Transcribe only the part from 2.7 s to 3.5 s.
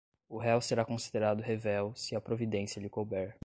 lhe couber;